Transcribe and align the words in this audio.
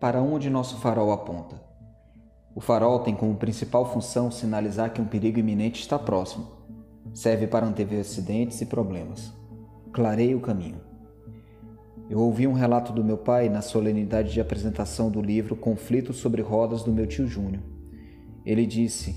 Para 0.00 0.22
onde 0.22 0.48
nosso 0.48 0.76
farol 0.76 1.10
aponta? 1.10 1.60
O 2.54 2.60
farol 2.60 3.00
tem 3.00 3.16
como 3.16 3.34
principal 3.34 3.84
função 3.92 4.30
sinalizar 4.30 4.92
que 4.92 5.00
um 5.00 5.04
perigo 5.04 5.40
iminente 5.40 5.80
está 5.80 5.98
próximo. 5.98 6.46
Serve 7.12 7.48
para 7.48 7.66
antever 7.66 8.00
acidentes 8.00 8.60
e 8.60 8.66
problemas. 8.66 9.32
Clareia 9.92 10.36
o 10.36 10.40
caminho. 10.40 10.80
Eu 12.08 12.20
ouvi 12.20 12.46
um 12.46 12.52
relato 12.52 12.92
do 12.92 13.02
meu 13.02 13.18
pai 13.18 13.48
na 13.48 13.60
solenidade 13.60 14.32
de 14.32 14.40
apresentação 14.40 15.10
do 15.10 15.20
livro 15.20 15.56
Conflitos 15.56 16.18
sobre 16.18 16.42
Rodas 16.42 16.84
do 16.84 16.92
meu 16.92 17.06
tio 17.08 17.26
Júnior. 17.26 17.64
Ele 18.46 18.66
disse 18.66 19.16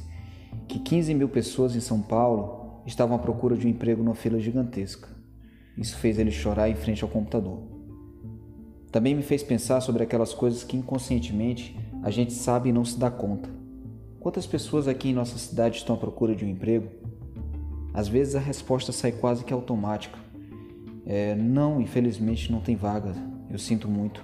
que 0.68 0.80
15 0.80 1.14
mil 1.14 1.30
pessoas 1.30 1.76
em 1.76 1.80
São 1.80 2.02
Paulo 2.02 2.82
estavam 2.88 3.16
à 3.16 3.20
procura 3.20 3.56
de 3.56 3.68
um 3.68 3.70
emprego 3.70 4.02
numa 4.02 4.16
fila 4.16 4.40
gigantesca. 4.40 5.08
Isso 5.78 5.96
fez 5.98 6.18
ele 6.18 6.32
chorar 6.32 6.70
em 6.70 6.76
frente 6.76 7.04
ao 7.04 7.10
computador. 7.10 7.81
Também 8.92 9.16
me 9.16 9.22
fez 9.22 9.42
pensar 9.42 9.80
sobre 9.80 10.04
aquelas 10.04 10.34
coisas 10.34 10.64
que 10.64 10.76
inconscientemente 10.76 11.80
a 12.04 12.12
gente 12.12 12.34
sabe 12.34 12.70
e 12.70 12.74
não 12.74 12.84
se 12.84 13.00
dá 13.00 13.10
conta. 13.10 13.50
Quantas 14.20 14.46
pessoas 14.46 14.88
aqui 14.88 15.10
em 15.10 15.14
nossa 15.14 15.38
cidade 15.38 15.78
estão 15.78 15.96
à 15.96 15.98
procura 15.98 16.36
de 16.36 16.44
um 16.44 16.50
emprego? 16.50 16.90
Às 17.94 18.08
vezes 18.08 18.36
a 18.36 18.40
resposta 18.40 18.92
sai 18.92 19.12
quase 19.14 19.46
que 19.46 19.54
automática. 19.54 20.20
É, 21.06 21.36
não, 21.36 21.82
infelizmente 21.82 22.52
não 22.52 22.60
tem 22.60 22.76
vaga. 22.76 23.16
Eu 23.50 23.58
sinto 23.58 23.88
muito. 23.88 24.24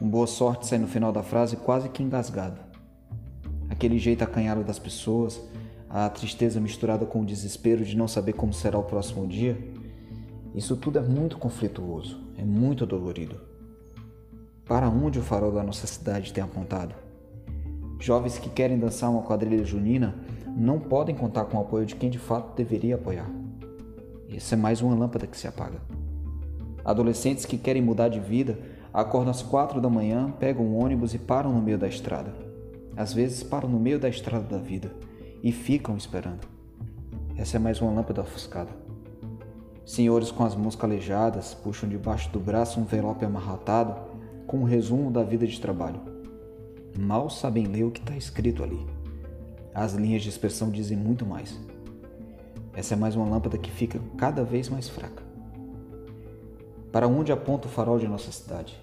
Um 0.00 0.08
boa 0.08 0.26
sorte 0.26 0.66
sai 0.66 0.78
no 0.78 0.88
final 0.88 1.12
da 1.12 1.22
frase 1.22 1.56
quase 1.56 1.88
que 1.88 2.02
engasgado. 2.02 2.60
Aquele 3.68 3.98
jeito 3.98 4.22
acanhado 4.22 4.64
das 4.64 4.78
pessoas, 4.78 5.40
a 5.88 6.08
tristeza 6.08 6.60
misturada 6.60 7.04
com 7.04 7.20
o 7.20 7.26
desespero 7.26 7.84
de 7.84 7.96
não 7.96 8.08
saber 8.08 8.32
como 8.32 8.52
será 8.52 8.78
o 8.78 8.84
próximo 8.84 9.26
dia, 9.26 9.58
isso 10.54 10.76
tudo 10.76 10.98
é 10.98 11.02
muito 11.02 11.38
conflituoso, 11.38 12.20
é 12.38 12.44
muito 12.44 12.86
dolorido. 12.86 13.55
Para 14.66 14.88
onde 14.88 15.20
o 15.20 15.22
farol 15.22 15.52
da 15.52 15.62
nossa 15.62 15.86
cidade 15.86 16.32
tem 16.32 16.42
apontado? 16.42 16.92
Jovens 18.00 18.36
que 18.36 18.50
querem 18.50 18.76
dançar 18.76 19.08
uma 19.08 19.22
quadrilha 19.22 19.64
junina 19.64 20.16
não 20.56 20.80
podem 20.80 21.14
contar 21.14 21.44
com 21.44 21.56
o 21.56 21.60
apoio 21.60 21.86
de 21.86 21.94
quem 21.94 22.10
de 22.10 22.18
fato 22.18 22.56
deveria 22.56 22.96
apoiar. 22.96 23.30
Essa 24.28 24.56
é 24.56 24.58
mais 24.58 24.82
uma 24.82 24.96
lâmpada 24.96 25.24
que 25.24 25.38
se 25.38 25.46
apaga. 25.46 25.80
Adolescentes 26.84 27.44
que 27.44 27.56
querem 27.56 27.80
mudar 27.80 28.08
de 28.08 28.18
vida 28.18 28.58
acordam 28.92 29.30
às 29.30 29.40
quatro 29.40 29.80
da 29.80 29.88
manhã, 29.88 30.32
pegam 30.32 30.66
um 30.66 30.82
ônibus 30.82 31.14
e 31.14 31.18
param 31.18 31.52
no 31.52 31.62
meio 31.62 31.78
da 31.78 31.86
estrada. 31.86 32.34
Às 32.96 33.12
vezes 33.12 33.44
param 33.44 33.68
no 33.68 33.78
meio 33.78 34.00
da 34.00 34.08
estrada 34.08 34.48
da 34.48 34.58
vida 34.58 34.90
e 35.44 35.52
ficam 35.52 35.96
esperando. 35.96 36.44
Essa 37.36 37.56
é 37.56 37.60
mais 37.60 37.80
uma 37.80 37.92
lâmpada 37.92 38.22
ofuscada. 38.22 38.70
Senhores 39.84 40.32
com 40.32 40.44
as 40.44 40.56
mãos 40.56 40.74
calejadas 40.74 41.54
puxam 41.54 41.88
debaixo 41.88 42.28
do 42.30 42.40
braço 42.40 42.80
um 42.80 42.82
envelope 42.82 43.24
amarratado 43.24 44.15
com 44.46 44.58
um 44.58 44.64
resumo 44.64 45.10
da 45.10 45.22
vida 45.22 45.46
de 45.46 45.60
trabalho. 45.60 46.00
Mal 46.96 47.28
sabem 47.28 47.66
ler 47.66 47.84
o 47.84 47.90
que 47.90 48.00
está 48.00 48.16
escrito 48.16 48.62
ali. 48.62 48.86
As 49.74 49.92
linhas 49.92 50.22
de 50.22 50.28
expressão 50.28 50.70
dizem 50.70 50.96
muito 50.96 51.26
mais. 51.26 51.58
Essa 52.72 52.94
é 52.94 52.96
mais 52.96 53.16
uma 53.16 53.28
lâmpada 53.28 53.58
que 53.58 53.70
fica 53.70 54.00
cada 54.16 54.44
vez 54.44 54.68
mais 54.68 54.88
fraca. 54.88 55.22
Para 56.92 57.08
onde 57.08 57.32
aponta 57.32 57.66
o 57.66 57.70
farol 57.70 57.98
de 57.98 58.08
nossa 58.08 58.30
cidade? 58.30 58.80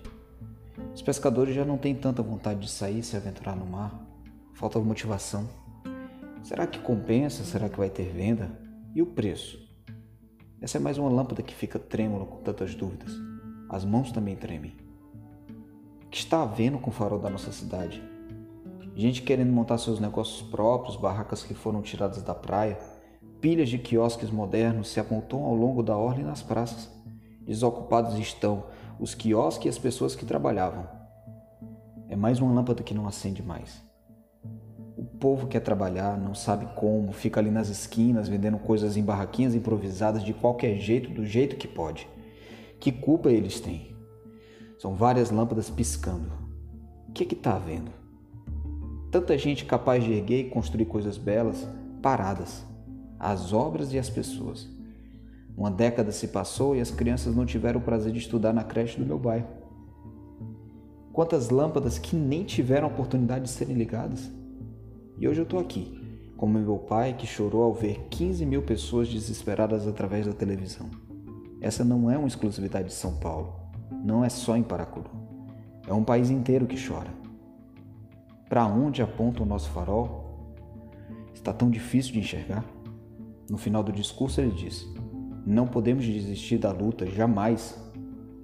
Os 0.94 1.02
pescadores 1.02 1.56
já 1.56 1.66
não 1.66 1.78
têm 1.78 1.96
tanta 1.96 2.22
vontade 2.22 2.60
de 2.60 2.70
sair 2.70 3.00
e 3.00 3.04
se 3.04 3.16
aventurar 3.16 3.56
no 3.56 3.66
mar. 3.66 4.00
Falta 4.54 4.80
motivação. 4.80 5.48
Será 6.44 6.68
que 6.68 6.80
compensa? 6.80 7.44
Será 7.44 7.70
que 7.70 7.78
vai 7.78 7.90
ter 7.90 8.12
venda? 8.12 8.52
E 8.94 9.02
o 9.02 9.06
preço? 9.06 9.58
Essa 10.62 10.78
é 10.78 10.82
mais 10.82 10.98
uma 10.98 11.10
lâmpada 11.10 11.42
que 11.42 11.56
fica 11.56 11.80
trêmula 11.80 12.26
com 12.26 12.38
tantas 12.38 12.76
dúvidas. 12.76 13.12
As 13.70 13.84
mãos 13.84 14.12
também 14.12 14.36
tremem 14.36 14.83
que 16.14 16.20
está 16.20 16.44
havendo 16.44 16.78
com 16.78 16.92
o 16.92 16.94
farol 16.94 17.18
da 17.18 17.28
nossa 17.28 17.52
cidade. 17.52 18.00
Gente 18.96 19.24
querendo 19.24 19.52
montar 19.52 19.80
seus 19.80 20.00
negócios 20.00 20.44
próprios, 20.48 20.96
barracas 20.96 21.42
que 21.42 21.56
foram 21.56 21.82
tiradas 21.82 22.22
da 22.22 22.36
praia, 22.36 22.78
pilhas 23.42 23.68
de 23.68 23.80
quiosques 23.80 24.30
modernos 24.30 24.90
se 24.90 25.00
apontam 25.00 25.44
ao 25.44 25.56
longo 25.56 25.82
da 25.82 25.98
orla 25.98 26.22
e 26.22 26.24
nas 26.24 26.44
praças. 26.44 26.88
Desocupados 27.42 28.14
estão 28.20 28.66
os 29.00 29.16
quiosques 29.16 29.66
e 29.66 29.70
as 29.70 29.80
pessoas 29.80 30.16
que 30.16 30.24
trabalhavam. 30.24 30.88
É 32.08 32.16
mais 32.16 32.40
uma 32.40 32.54
lâmpada 32.54 32.84
que 32.84 32.94
não 32.94 33.08
acende 33.08 33.42
mais. 33.42 33.82
O 34.96 35.04
povo 35.04 35.48
quer 35.48 35.62
trabalhar, 35.62 36.16
não 36.16 36.36
sabe 36.36 36.68
como, 36.76 37.12
fica 37.12 37.40
ali 37.40 37.50
nas 37.50 37.70
esquinas 37.70 38.30
vendendo 38.30 38.60
coisas 38.60 38.96
em 38.96 39.04
barraquinhas 39.04 39.56
improvisadas 39.56 40.24
de 40.24 40.32
qualquer 40.32 40.78
jeito, 40.78 41.10
do 41.10 41.26
jeito 41.26 41.56
que 41.56 41.68
pode. 41.68 42.08
Que 42.80 42.92
culpa 42.92 43.32
eles 43.32 43.60
têm? 43.60 43.94
São 44.84 44.96
várias 44.96 45.32
lâmpadas 45.32 45.70
piscando. 45.70 46.30
O 47.08 47.14
que 47.14 47.24
é 47.24 47.38
está 47.38 47.56
havendo? 47.56 47.90
Tanta 49.10 49.38
gente 49.38 49.64
capaz 49.64 50.04
de 50.04 50.12
erguer 50.12 50.42
e 50.42 50.50
construir 50.50 50.84
coisas 50.84 51.18
belas, 51.18 51.66
paradas. 52.02 52.66
As 53.18 53.54
obras 53.54 53.94
e 53.94 53.98
as 53.98 54.10
pessoas. 54.10 54.68
Uma 55.56 55.72
década 55.72 56.12
se 56.12 56.28
passou 56.28 56.76
e 56.76 56.82
as 56.82 56.92
crianças 56.92 57.34
não 57.34 57.46
tiveram 57.46 57.80
o 57.80 57.84
prazer 57.84 58.12
de 58.12 58.20
estudar 58.20 58.52
na 58.52 58.66
creche 58.66 59.00
do 59.00 59.06
meu 59.06 59.18
bairro. 59.18 59.48
Quantas 61.14 61.50
lâmpadas 61.50 61.98
que 61.98 62.18
nem 62.18 62.44
tiveram 62.44 62.90
a 62.90 62.92
oportunidade 62.92 63.46
de 63.46 63.52
serem 63.52 63.78
ligadas. 63.78 64.30
E 65.18 65.26
hoje 65.26 65.40
eu 65.40 65.46
estou 65.46 65.62
aqui, 65.62 65.98
como 66.36 66.60
meu 66.60 66.78
pai 66.78 67.14
que 67.14 67.26
chorou 67.26 67.64
ao 67.64 67.74
ver 67.74 68.06
15 68.10 68.46
mil 68.46 68.64
pessoas 68.64 69.08
desesperadas 69.08 69.88
através 69.88 70.28
da 70.28 70.34
televisão. 70.34 70.90
Essa 71.62 71.86
não 71.86 72.12
é 72.12 72.18
uma 72.18 72.28
exclusividade 72.28 72.90
de 72.90 72.94
São 72.94 73.16
Paulo 73.16 73.63
não 74.04 74.24
é 74.24 74.30
só 74.30 74.58
em 74.58 74.64
Paracuru. 74.64 75.10
É 75.88 75.94
um 75.94 76.04
país 76.04 76.30
inteiro 76.30 76.68
que 76.68 76.88
chora. 76.88 77.10
Para 78.50 78.66
onde 78.68 79.02
aponta 79.02 79.42
o 79.42 79.46
nosso 79.46 79.70
farol? 79.70 80.54
Está 81.34 81.54
tão 81.54 81.70
difícil 81.70 82.14
de 82.14 82.20
enxergar? 82.20 82.66
No 83.50 83.58
final 83.58 83.82
do 83.82 83.92
discurso 83.92 84.42
ele 84.42 84.52
diz: 84.52 84.86
Não 85.46 85.68
podemos 85.68 86.06
desistir 86.06 86.58
da 86.58 86.72
luta, 86.72 87.06
jamais. 87.06 87.82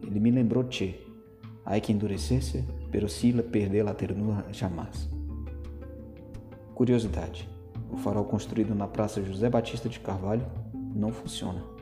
Ele 0.02 0.19
me 0.19 0.31
lembrou 0.31 0.66
Che. 0.69 1.06
Hay 1.66 1.81
que 1.81 1.92
endurecer-se, 1.92 2.64
pero 2.90 3.08
si 3.08 3.31
perder 3.31 3.84
la 3.84 3.94
ternura 3.94 4.46
jamais. 4.52 5.08
Curiosidade: 6.74 7.48
o 7.92 7.98
farol 7.98 8.25
construído 8.25 8.74
na 8.74 8.88
Praça 8.88 9.22
José 9.22 9.50
Batista 9.50 9.88
de 9.88 10.00
Carvalho 10.00 10.46
não 10.96 11.12
funciona. 11.12 11.79